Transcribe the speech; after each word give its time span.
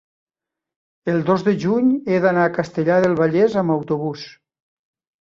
el 1.13 1.21
dos 1.27 1.43
de 1.49 1.53
juny 1.65 1.93
he 2.15 2.23
d'anar 2.25 2.49
a 2.49 2.55
Castellar 2.57 2.99
del 3.07 3.17
Vallès 3.23 3.63
amb 3.65 3.79
autobús. 3.81 4.29